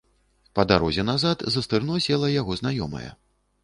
Па 0.59 0.65
дарозе 0.71 1.05
назад 1.11 1.47
за 1.57 1.65
стырно 1.69 2.03
села 2.09 2.35
яго 2.41 2.61
знаёмая. 2.65 3.09